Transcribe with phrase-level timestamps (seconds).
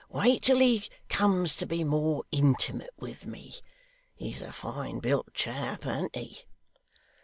[0.09, 3.53] Wait till he comes to be more intimate with me.
[4.15, 6.39] He's a fine built chap, an't he?